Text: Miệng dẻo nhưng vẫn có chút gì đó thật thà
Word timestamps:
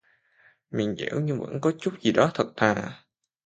Miệng 0.71 0.95
dẻo 0.97 1.19
nhưng 1.19 1.39
vẫn 1.39 1.61
có 1.61 1.71
chút 1.79 1.91
gì 2.01 2.11
đó 2.11 2.31
thật 2.33 2.53
thà 2.57 3.03